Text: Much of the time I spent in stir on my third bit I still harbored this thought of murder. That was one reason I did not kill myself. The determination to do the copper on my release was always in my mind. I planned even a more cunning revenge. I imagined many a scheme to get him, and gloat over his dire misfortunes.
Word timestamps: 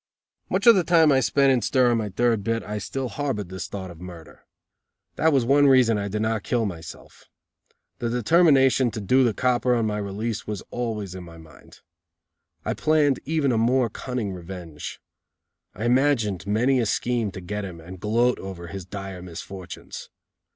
Much 0.49 0.65
of 0.65 0.73
the 0.73 0.83
time 0.83 1.11
I 1.11 1.19
spent 1.19 1.51
in 1.53 1.61
stir 1.61 1.91
on 1.91 1.99
my 1.99 2.09
third 2.09 2.43
bit 2.43 2.63
I 2.63 2.79
still 2.79 3.07
harbored 3.07 3.49
this 3.49 3.67
thought 3.67 3.91
of 3.91 4.01
murder. 4.01 4.47
That 5.15 5.31
was 5.31 5.45
one 5.45 5.67
reason 5.67 5.99
I 5.99 6.07
did 6.07 6.23
not 6.23 6.41
kill 6.41 6.65
myself. 6.65 7.25
The 7.99 8.09
determination 8.09 8.89
to 8.89 8.99
do 8.99 9.23
the 9.23 9.35
copper 9.35 9.75
on 9.75 9.85
my 9.85 9.99
release 9.99 10.47
was 10.47 10.63
always 10.71 11.13
in 11.13 11.23
my 11.23 11.37
mind. 11.37 11.81
I 12.65 12.73
planned 12.73 13.19
even 13.25 13.51
a 13.51 13.59
more 13.59 13.91
cunning 13.91 14.31
revenge. 14.33 14.99
I 15.75 15.85
imagined 15.85 16.47
many 16.47 16.79
a 16.79 16.87
scheme 16.87 17.29
to 17.33 17.39
get 17.39 17.63
him, 17.63 17.79
and 17.79 17.99
gloat 17.99 18.39
over 18.39 18.69
his 18.69 18.85
dire 18.85 19.21
misfortunes. 19.21 20.09